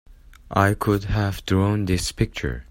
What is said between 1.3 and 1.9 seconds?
drawn